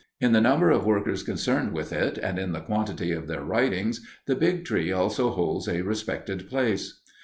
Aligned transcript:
In 0.19 0.31
the 0.31 0.41
number 0.41 0.71
of 0.71 0.83
workers 0.87 1.21
concerned 1.21 1.73
with 1.73 1.93
it 1.93 2.17
and 2.17 2.39
in 2.39 2.53
the 2.53 2.59
quantity 2.61 3.11
of 3.11 3.27
their 3.27 3.43
writings, 3.43 4.01
the 4.25 4.33
Big 4.35 4.65
Tree 4.65 4.91
also 4.91 5.29
holds 5.29 5.67
a 5.67 5.83
respected 5.83 6.49
place. 6.49 7.01